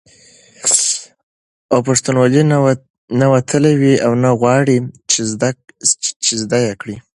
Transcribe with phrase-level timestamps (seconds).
[1.71, 2.41] او پښتنوالي
[3.21, 4.77] نه وتلي وي او نه غواړي،
[6.29, 6.95] چې زده یې کړي